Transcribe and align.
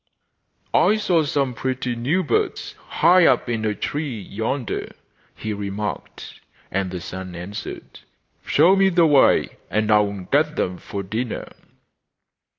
'I 0.73 0.95
saw 0.97 1.21
some 1.21 1.53
pretty 1.53 1.95
new 1.95 2.23
birds, 2.23 2.73
high 2.87 3.27
up 3.27 3.47
in 3.47 3.63
a 3.65 3.75
tree 3.75 4.19
yonder,' 4.19 4.93
he 5.35 5.53
remarked. 5.53 6.39
And 6.71 6.89
the 6.89 6.99
son 6.99 7.35
answered: 7.35 7.99
'Show 8.43 8.75
me 8.75 8.89
the 8.89 9.05
way 9.05 9.57
and 9.69 9.91
I 9.91 9.99
will 9.99 10.21
get 10.21 10.55
them 10.55 10.79
for 10.79 11.03
dinner. 11.03 11.49